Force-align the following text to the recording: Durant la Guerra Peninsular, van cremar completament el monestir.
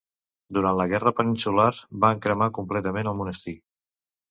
Durant 0.57 0.79
la 0.79 0.87
Guerra 0.93 1.13
Peninsular, 1.19 1.67
van 2.07 2.23
cremar 2.25 2.51
completament 2.61 3.13
el 3.15 3.21
monestir. 3.23 3.57